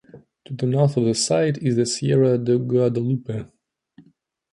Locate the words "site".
1.13-1.59